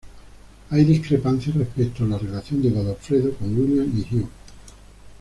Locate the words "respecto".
1.55-2.03